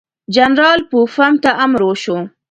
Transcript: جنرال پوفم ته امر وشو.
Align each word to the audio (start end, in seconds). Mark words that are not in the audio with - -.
جنرال 0.35 0.79
پوفم 0.89 1.33
ته 1.43 1.49
امر 1.63 1.81
وشو. 1.85 2.17